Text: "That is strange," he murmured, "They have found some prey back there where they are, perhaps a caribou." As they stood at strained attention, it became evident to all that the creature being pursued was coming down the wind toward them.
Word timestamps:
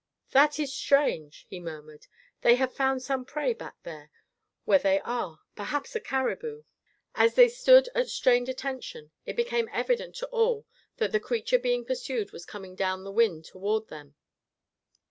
"That 0.31 0.57
is 0.57 0.73
strange," 0.73 1.45
he 1.47 1.59
murmured, 1.59 2.07
"They 2.41 2.55
have 2.55 2.73
found 2.73 3.03
some 3.03 3.23
prey 3.23 3.53
back 3.53 3.75
there 3.83 4.09
where 4.65 4.79
they 4.79 4.99
are, 5.01 5.41
perhaps 5.55 5.95
a 5.95 5.99
caribou." 5.99 6.63
As 7.13 7.35
they 7.35 7.47
stood 7.47 7.87
at 7.93 8.09
strained 8.09 8.49
attention, 8.49 9.11
it 9.27 9.35
became 9.35 9.69
evident 9.71 10.15
to 10.15 10.27
all 10.29 10.65
that 10.97 11.11
the 11.11 11.19
creature 11.19 11.59
being 11.59 11.85
pursued 11.85 12.31
was 12.31 12.47
coming 12.47 12.73
down 12.73 13.03
the 13.03 13.11
wind 13.11 13.45
toward 13.45 13.89
them. 13.89 14.15